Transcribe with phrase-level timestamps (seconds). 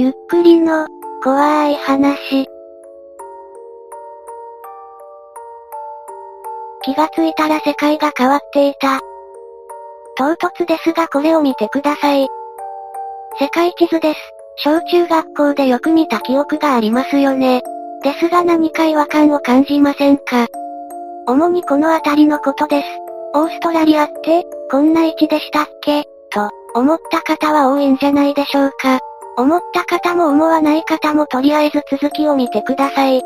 [0.00, 0.86] ゆっくりの、
[1.24, 2.46] 怖い話。
[6.84, 9.00] 気がついたら世界が変わっていた。
[10.16, 12.28] 唐突ですがこれを見てください。
[13.40, 14.20] 世界地図です。
[14.58, 17.62] 小中学校でよく見た記憶がありますよね。
[18.04, 20.46] ですが何か違和感を感じませんか
[21.26, 22.86] 主にこの辺りのことです。
[23.34, 26.04] オーストラリアって、こんな位置でしたっけ？
[26.30, 29.00] と、思った方は多いんじゃないでしょうか。
[29.38, 33.22] 思った方も思わない方もとりあえず続きを見てください。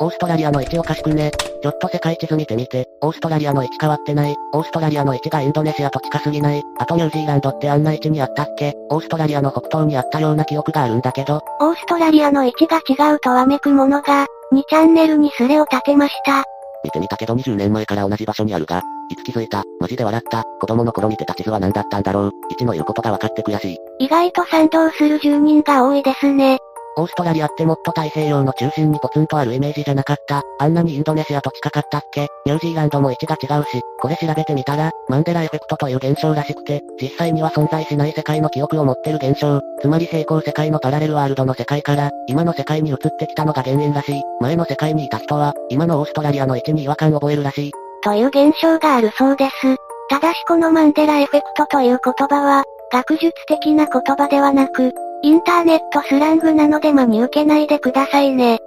[0.00, 1.30] オーストラリアの位置おかしくね。
[1.62, 2.88] ちょっと世界地図見てみて。
[3.00, 4.34] オーストラリアの位置変わってない。
[4.52, 6.62] オーストラリアの位置がインドネシアと近すぎない。
[6.78, 11.42] あとニュージーランドってあんな位置にあったっけオーストラリアの北東にあったような記憶があるんだけど。
[11.60, 16.42] オーストラリアの位置が違うとわめくものが、2チャンネルにスレを立てました。
[16.82, 23.78] 見てみたけど20年前から同じ場所にあるが、いつ気づいた、マジで笑った、子供の頃見てた地図は何だったんだろう、位置の言うことが分かって悔しい。
[23.98, 26.58] 意外と賛同する住人が多いですね。
[26.96, 30.42] オーストラリアってもっと太平洋の中心にポツンとあるイメージじゃなかった。
[30.60, 32.28] あんなにインドネシアと近かったっけ？
[32.46, 44.22] ニュージーランドも位置が違うし、これ調べてみたら、マンデラエフェクトという現象らしくて、実際には存在しない世界の記憶を持ってる現象、つまり平行世界のパラレルワールドの世界から、今の世界に移ってきたのが原因らしい。
[44.40, 47.72] 前の世界にいた人は、今のオーストラリアの位置に違和感を覚えるらしい。
[48.04, 49.76] という現象があるそうです。
[50.10, 58.58] ただしこのマンデラエフェクトという言葉は、学術的な言葉ではなく、インターネットスラングなので真に受けないでくださいね。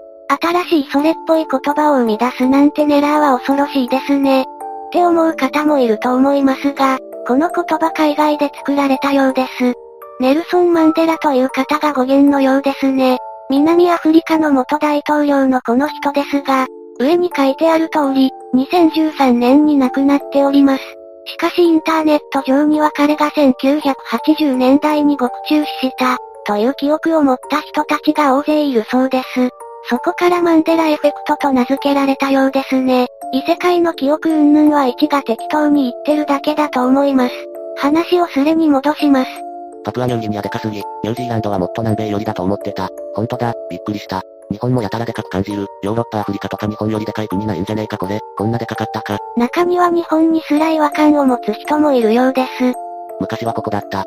[0.41, 4.41] 新しいそれっぽい言葉を生み出すなんてネラーは恐ろしいですね。
[4.41, 4.45] っ
[4.91, 9.73] て思う方もいると思いますが、この言葉海外で作られたようです。
[10.19, 13.19] ネルソン・マンデラという方が語源のようですね。
[13.49, 16.65] 南アフリカの元大統領のこの人ですが、
[16.99, 20.83] 上に書いてある通り、2013年に亡くなっております。
[21.25, 29.49] しかしインターネット上には彼が1980年代に獄中死した、という記憶を持った人たちが大勢いるそうです。
[29.89, 33.07] そこからマンデラエフェクトと名付けられたようですね。
[33.33, 37.33] 異世界の記憶云々は位置が適当に言ってるだけだと思います。
[37.77, 39.31] 話をスレに戻します。
[39.83, 42.89] パプアニューギニアでかすぎ、ニュージーランドはもっと南米寄りだと思ってた。
[43.15, 44.21] ほんとだ、びっくりした。
[44.51, 45.67] 日本もやたらでかく感じる。
[45.83, 48.19] ヨーロッパアフリカとか日本よりでかい国ないんじゃねえかこれ。
[48.37, 49.17] こんなでかかったか。
[49.35, 52.73] 中には日本にすら違和感を持つ人もいるようです。
[53.19, 54.05] 昔はここだった。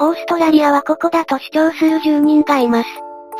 [0.00, 2.88] オーストラリアはここだと主張する住人がいます。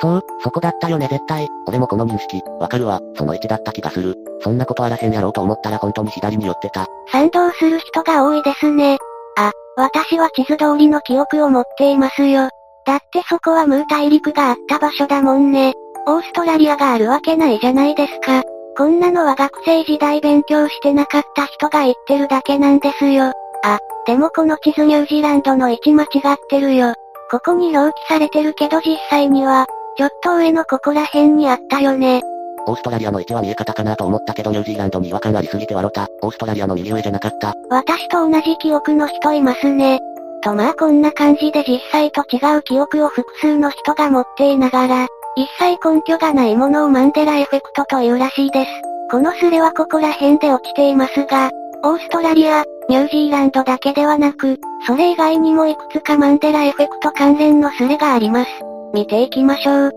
[0.01, 1.47] そう、そこだったよね絶対。
[1.67, 4.15] 俺もこの認識、わかるわ、その位置だった気がする。
[4.41, 6.87] そんなことあらへんやろうと思ったら本当に左に寄ってた。
[7.13, 8.99] 賛同する人が多いですね。
[9.37, 12.49] あ、私は地図通りの記憶を持っていますよ。
[12.87, 15.75] だってそこはムー大陸があった場所だもんね。
[16.07, 18.43] オーストラリアがあるわけないじゃないですか。
[18.77, 23.33] こんなのは学生時代勉強してなかった人が言ってるだけなんですよ。
[23.63, 26.95] あ、でもこの地図ニュージーランドの位置間違ってるよ。
[27.31, 29.67] ここに表記されてるけど実際には、
[29.97, 32.23] ちょっと上のここら辺にあったよね。
[32.67, 36.09] オーストラリアの位置は見え方かなと思ったけどニュージーランドに違和感ありすぎて笑った。
[36.23, 37.55] オーストラリアの右上じゃなかった。
[37.71, 40.01] 私と同じ記憶の人いますね。
[40.43, 48.71] とまあこんな感じで実際と違う記憶を複数の人が持っていながら、一切根拠がないものをマンデラエフェクトというらしいです。
[49.11, 51.51] このスレはここら辺で落ちていますが、
[51.83, 58.51] オーストラリア、ニュージーランドだけではなく、それ以外にもいくつかマンデラエフェクト関連のスレがあります。
[58.93, 59.93] 見ていきましょう。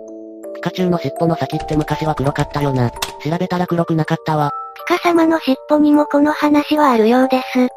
[0.56, 2.90] ピカチュウの尻尾の先って昔は黒かったよな。
[2.90, 4.50] 調べたら黒くなかったわ。
[4.88, 7.68] ピカ様の尻尾にもこの話はあるようです。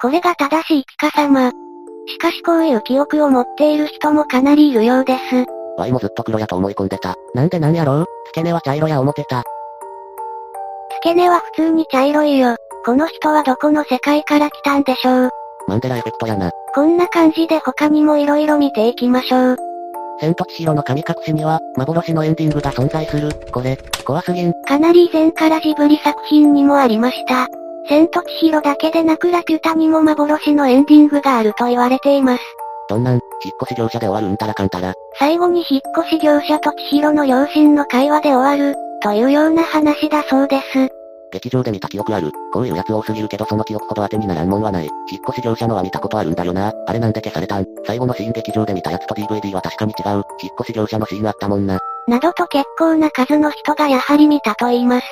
[0.00, 1.52] これが正しいピカ様。
[2.06, 5.57] しかしこういう記憶を持っている人もかなりいるようです。
[5.78, 7.14] ワイもずっと黒やと思い込んでた。
[7.34, 9.44] なんでなんやろう付け根は茶色や思ってた。
[11.00, 12.56] 付け根は普通に茶色いよ。
[12.84, 15.30] この人はどこの世界から来たんでしょう。
[15.68, 16.50] マンデラエフェクトやな。
[16.74, 19.56] こんな感じで他にも色々見ていきましょう。
[20.20, 23.30] 千と千尋の神隠しには、幻のエンディングが存在する。
[23.52, 24.52] これ、怖すぎん。
[24.64, 27.46] かなり以前からジブリ作品にもありました。
[27.88, 32.42] 千と千尋だけでなくラピュタにも幻のエンディングがあると言われています。
[32.88, 33.22] どんなん、引っ
[33.62, 34.94] 越し業者で終わるうんたらかんたら。
[35.18, 40.88] 最後に引っ越し業者と千尋の両親の会話で終わる、というような話だそうです。
[41.30, 42.32] 劇場で見た記憶ある。
[42.52, 44.88] こういうやつ多すぎるけどその記憶ほど当てにならんもんはない。
[45.10, 46.72] 引っ越し業者のは見たことあるんだよな。
[46.86, 50.12] あれなんで消されたん最後のシーン劇場で見たやつと DVD は確かに違う。
[50.14, 50.24] 引っ
[50.60, 51.78] 越し業者のシーンあったもんな。
[52.06, 55.06] などと結構な数の人がやはり見たと言います。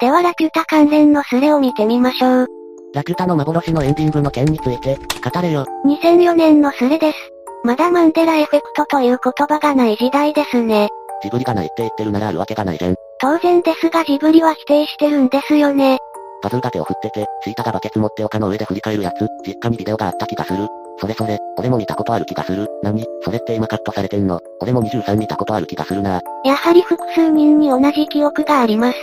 [0.00, 2.57] ではラピュタ関連のスレを見てみましょう。
[2.94, 5.66] ラピュタの幻のエンディングの件について、語れよ。
[5.84, 7.18] 2004年のスレです。
[7.62, 10.88] まだマンデラエフェクトという言葉がない時代ですね。
[11.22, 12.94] ジブリがないって言ってるならあるわけがないじゃん。
[13.20, 15.98] 当然ですがジブリは否定してるんですよね。
[16.40, 20.66] パズーが手を振ってて、シータがバケツ持って丘の上で振り返るやつ、実家にビデオがあった気がする。
[21.00, 22.68] それそれ、俺も見たことある気がする。
[22.82, 23.04] 何？
[23.22, 24.40] それって今カットされてんの？
[24.60, 26.20] 俺も23見たことある気がするな。
[26.44, 28.98] やはり複数人に同じ記憶があります。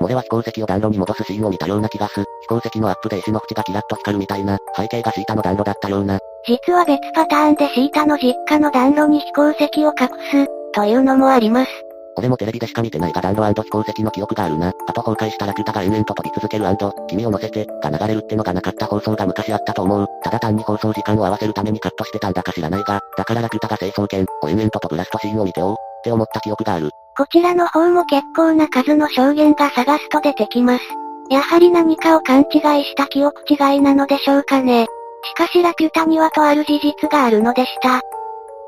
[0.00, 2.24] 俺は飛行石を暖炉に戻すシーンを見たような気がす。
[2.44, 6.18] 飛行石のアップで石の縁がキラッと光るみたいな、背景がシータの暖炉だったような。
[6.46, 11.70] 実は別パターンでシータの実家の暖炉に飛行石を隠す、というのもあります。
[12.16, 14.68] 俺もテレビでしか見てないが暖炉飛行石の記憶があるな。
[14.68, 16.64] あと崩壊したラピュタが延々と飛び続ける
[17.08, 20.06] 君を乗せて、が流れるってのがなかった放送が昔あったと思う。
[20.22, 26.90] ただ単に放送時間を合わせるためにカットしてたんだか知らないが、だからラピュタが成層圏を延々と飛ぶラストシーンを見ておう、って思った記憶がある。
[27.16, 30.84] こちらの方も結構な数の証言が探すと出てきます。
[31.30, 34.86] やはり何かを勘違いした記憶違いなのでしょうかね。
[35.24, 38.00] しかしラピュタにはとある事実があるのでした。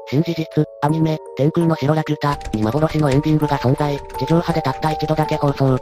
[0.08, 5.78] 新事実、アニメ、天空の城ラピュタに幻のエンディングが存在、地上波でたった一度だけ放送。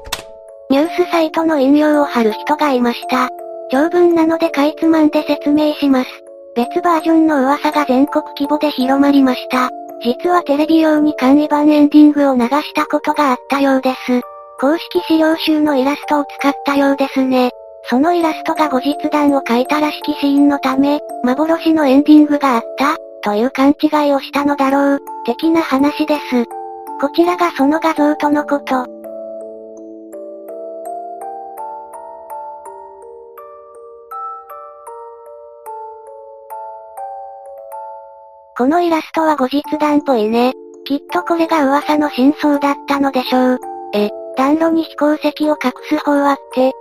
[0.71, 3.29] ニュースサイトの引用を貼る人がいました。
[3.71, 6.11] 長文なのでかいつまんで説明します。
[6.57, 9.71] 別バージョンの噂が全国規模で広まりました。
[10.03, 14.21] 実はテレビ用に簡易版エンディングを流したことがあったようです。
[14.61, 17.51] 公式資料集のイラストを使ったようですね。
[17.91, 26.45] そのイラストが後日談を書いたらしきシーンのため、幻のエンディングがあったという勘違いをしたのだろう、的な話です。
[27.01, 28.87] こちらがその画像とのこと。
[38.57, 40.53] このイラストは後日談っぽいね。
[40.87, 43.59] きっとこれが噂の真相だったのでしょう。
[43.95, 46.73] え、暖炉に飛行石を隠す方はって。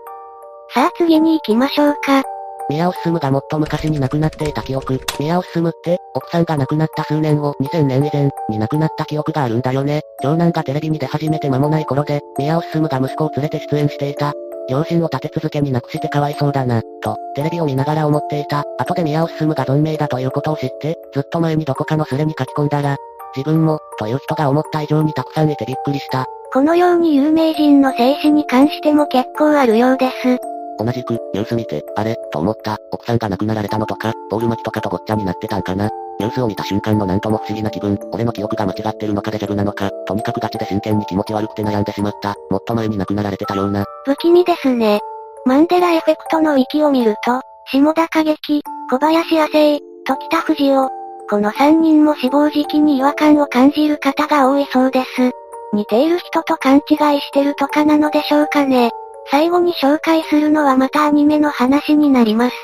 [0.74, 2.24] さあ次に行きましょうか。
[2.70, 5.00] 宮尾進がもっと昔に亡くなっていた記憶。
[5.20, 10.02] 宮尾進って、奥さんが亡くなった数年後、2000年以前に亡くなった記憶があるんだよね。
[10.22, 14.34] 長男がテレビに出始めて間もない頃で、宮尾進が息子を連れて出演していた。
[14.70, 18.64] 両親を立て続けに亡くしてかわいそうだな、と、テレビを見ながら思っていた。
[18.80, 22.96] 後で宮尾進が存命だということを知って、ずっと前にどこかのスレに書き込んだら、
[23.36, 26.26] 自分も、という人が思った以上にたくさんいてびっくりした。
[26.54, 30.38] このように有名人の静止に関しても結構あるようです。
[30.78, 35.90] 同じく、ニュース見て、あれ、と思った、奥さんが亡くなられたのとか、ボール巻きとかとごっちゃになってたんかな。
[36.20, 42.36] ニュースを見た瞬間のなんとも不思議な気分、俺の記憶が間違ってるのかデジャブなのか、とにかくガチで真剣に気持ち悪くて悩んでしまった。
[42.52, 43.84] もっと前に亡くなられてたような。
[44.06, 45.00] 不気味ですね。
[45.46, 48.62] マンデラエフェクトのウィキを見ると、下田景樹、
[48.92, 50.90] 小林亜生、時田藤夫。
[51.32, 55.32] この3人も死亡時期に違和感を感じる方が多いそうです。
[55.74, 58.92] 似ている人と勘違いしてるとかなのでしょうかね。
[59.32, 62.56] 最後に紹介するのはまたアニメの話になります。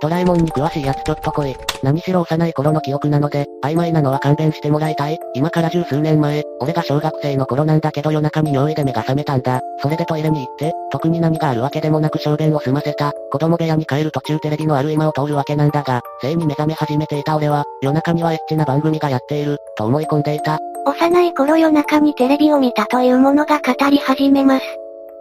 [0.00, 1.56] ドラえもんに詳しいやつちょっと来い。
[1.82, 5.18] 何しろ幼い頃の記憶なので、曖昧なのは勘弁してもらいたい。
[5.34, 9.60] 今から十数年前、俺が小学生の頃なんだけど夜中に尿意で目が覚めたんだ。
[9.82, 13.12] それでトイレに行って、特に何があるわけでもなく小便を済ませた。
[13.30, 20.58] 子供部屋に帰る途中テレビのある今を通るわけなんだが、性に目覚め始めていた俺は、夜中にはエッチな番組がやっている、と思い込んでいた。
[20.86, 24.64] 幼い頃夜中にテレビを見たというものが語り始めます。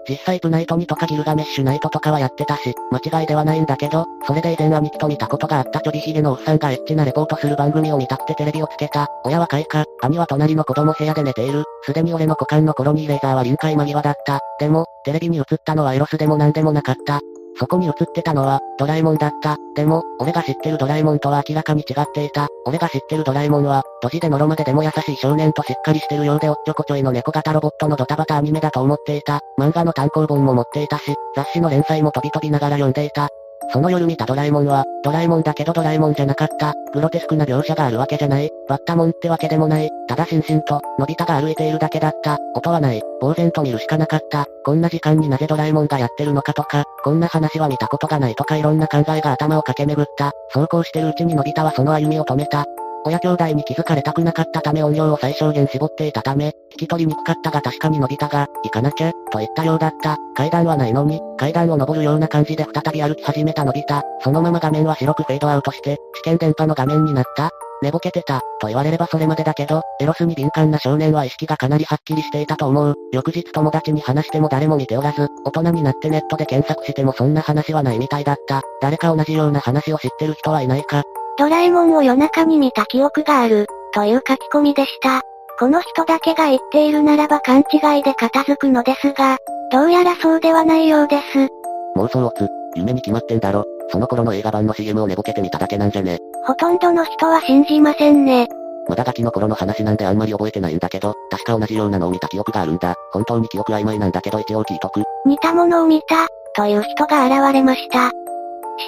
[0.08, 9.08] 実際プナイト2とかギルガメッシュナイトとかはやってたし、間違いではないんだけど、それで以前兄貴と見たことがあったちょびひげのおっさんがエッチなレポートする番組を見たくてテレビをつけた。
[9.24, 11.64] 親は開花、兄は隣の子供部屋で寝ている。
[11.84, 14.40] すでに俺の股間のコロニーレーザーは臨界間際だった。
[14.60, 17.20] でも、テレビに映ったのはエロスでも何でもなかった。
[17.57, 19.57] そこに映ってたのは、ドラえもんだった。
[19.75, 22.48] でも、俺が知ってるドラえもんとは明らかに違っていた。
[22.66, 29.40] 俺が知ってるドラえもんは、ドジでのろまででも優しい少年としっかりしてるようでおっちょこちょいの猫型ロボットのドタバタアニメだと思っていた。
[29.59, 33.30] 漫画の単行本も持っていたし、雑誌の連載も飛び飛びながら読んでいた。
[33.71, 36.73] その夜見たドラえもんは、ドラえもんだけどドラえもんじゃなかった。
[36.92, 38.49] グロテスクな描写があるわけじゃない。
[38.68, 39.90] バッタモンってわけでもない。
[40.07, 42.38] ただしんしんと、のび太が歩いているだけだった。
[42.56, 43.02] 音はない。
[43.21, 44.47] 呆然と見るしかなかった。
[44.66, 50.31] こんな時間になぜドラえもんがやってるのかとか、こんな話は見たことがないとかいろんな考えが頭を駆け巡った。
[50.49, 52.66] そうこうしてるうちにのび太はその歩みを止めた。
[53.06, 60.18] 親兄弟に気づかれたくなかったため音量を最小限絞っていたため、聞き取りにくかったが確かに伸びたが、行かなきゃ、と言ったようだった。
[60.36, 64.04] 階段はないのに、階段を登るような感じで再び歩き始めた伸びた。
[64.22, 67.50] そのまま画面は白くフェードアウトして、試験電波の画面になった。
[67.82, 72.96] 寝ぼけてた、と言われればそれまでだけど、エロスに敏感な少年は意識がかなりはっきりしていたと思う。
[73.14, 78.62] 翌日友達に話しても誰も見ておらず、大人になってネットで検索してもそんな話はないみたいだった。
[78.82, 81.04] 誰か同じような話を知ってる人はいないか
[81.40, 85.22] ドラえもんを夜中に見た記憶がある、という書き込みでした。
[85.58, 89.38] この人だけが言っているならば勘違いで片付くのですが、
[89.72, 91.48] どうやらそうではないようです。
[91.96, 93.64] 妄想をつ、夢に決まってんだろ。
[93.90, 96.18] その頃の映画版の CM を寝ぼけてみただけなんじゃね。
[96.46, 98.50] ほとんどの人は信じませんね。
[98.90, 102.96] まだガキの頃の話なんであんまり覚えてないんだけど、確か同じようなのを見た記憶があるんだ。
[103.14, 105.04] 本当に記憶曖昧なんだけど一応聞いとく。
[105.26, 108.12] 似たものを見た、という人が現れました。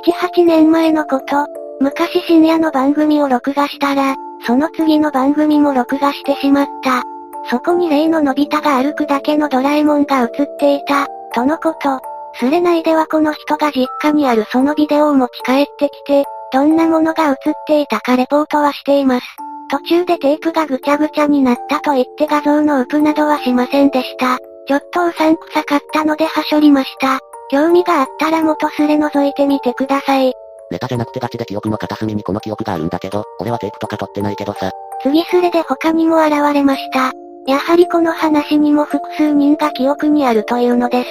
[0.06, 1.48] 7、8年前のこと、
[1.82, 7.04] 昔深夜の番組を録画したら、その次の番組も録画してしまった。
[7.50, 12.00] そこに例ののび太が歩くだけのドラえもんが映っていた、とのこと。
[12.36, 17.36] スレ内ではこの人が実家にあるそのビデオを持ち帰ってきて、どんなものが映っ
[17.66, 19.26] ていたかレポートはしています。
[19.72, 24.38] 途中でテープがぐちゃぐちゃになったと言って画像のウプなどはしませんでした。
[24.68, 27.20] ちょっとうさんくさかったのではしょりました。
[27.50, 30.34] 興味があったら元スレ覗いてみてください。
[30.72, 34.72] ネタじゃなくてガチで記憶の片隅にこの記憶があるんだけど、俺はテープとか撮ってないけどさ。
[35.04, 37.12] 次スレで他にも現れました。
[37.48, 41.10] やはりこの話にも複数人が記憶にあるというのです。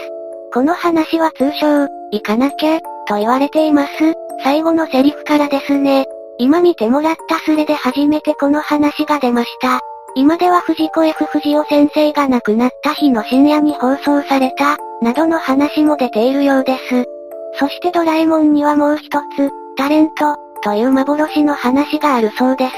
[0.53, 3.91] この話は通称、行かなきゃ、と言われています。
[4.43, 6.07] 最後のセリフからですね。
[6.39, 9.81] 今見てもらったスレで初めてこの話が出ました。
[10.15, 17.05] 今では藤子 F 不二雄先生が亡くなった日の深夜に放送された、などの話も出ているようです。
[17.61, 22.73] そしてドラえもんにはもう一つ、タレント、という幻の話があるそうです。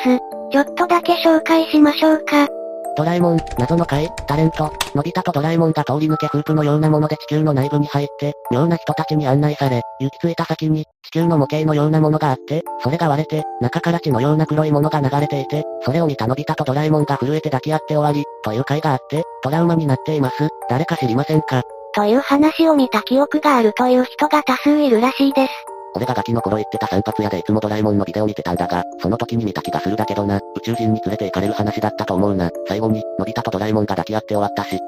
[0.50, 2.48] ちょっとだけ紹介しましょうか。
[2.96, 20.48] ドラえもん、謎の怪、タレント、のび太とドラえもんが通り抜けフープのようなもので地球の内部に入って、妙な人たちに案内され、行き着いた先に、地球の模型のようなものがあって、それが割れて、中から血のような黒いものが流れていて、それを見たのび太とドラえもんが震えて抱き合って終わり、という回があって、トラウマになっています。
[20.68, 21.62] 誰か知りませんか？
[21.94, 25.52] という話を見た記憶があるという人が多数いるらしいです。
[25.94, 32.50] 俺がガキの頃行ってた散髪屋でいつもドラえもんのビデオ見てたんだが、その時に見た気がするだけどな、宇宙人に連れて行かれる話だったと思うな。
[32.66, 34.78] 最後に、のび太とドラえもんが抱き合って終わったし。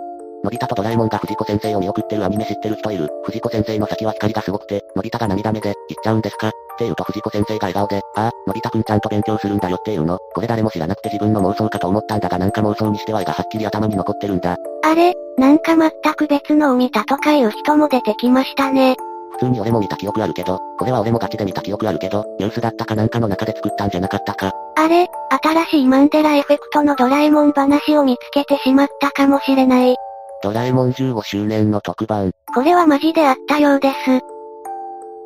[0.42, 3.10] のび太とドラえもんが藤子先生を見送ってるアニメ知ってる人いる。
[3.24, 6.52] 藤子先生の先は光がすごくて、のび太が涙目で、行っちゃうんですか？
[6.74, 10.18] って言うと藤子先生が笑顔で、ああ、のび太くんちゃんと勉強するんだよっていうの。
[10.34, 14.56] これ誰も知らなくて自分の妄想かと思ったんだがなんか妄想にしては絵がはっきり頭に残ってるんだ。
[14.84, 18.96] あれ、なんか全く別のを見たとかいう人も出てきましたね。
[19.32, 24.52] 普通に俺も見た記憶あるけど、これは俺もガチで見た記憶あるけど、ニュースだったかなんかの中で作ったんじゃなかったか。
[24.76, 25.08] あれ、
[25.42, 29.96] 新しいマンデラエフェクトのドラえもん話を見つけてしまったかもしれない。
[30.42, 32.30] ドラえもん15周年の特番。
[32.54, 33.94] これはマジであったようです。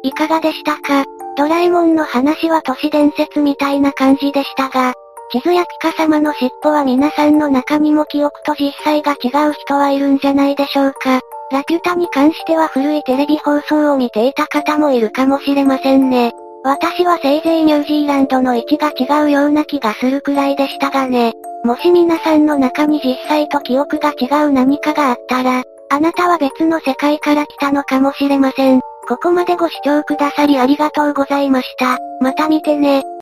[0.04, 1.04] いかがでしたか？
[1.38, 4.92] ドラえもんの話は都市伝説みたいな感じでしたが、
[5.30, 11.20] 地図やピカ様の尻尾は皆さんの中にも記憶と実際が違う人はいるんじゃないでしょうか。
[11.52, 16.32] ラピュタに関しては古いテレビ放送を見ていた方もいるかもしれませんね。
[16.64, 21.34] 私はせいぜいニュージーランドの位置が違うような気がするくらいでしたがね。
[21.62, 28.80] もし皆さんの中に実際と記憶が違う何かがあったら、あなたは別の世界から来たのかもしれません。
[29.08, 31.98] ここまでご視聴くださりありがとうございました。
[32.20, 33.04] また見てね。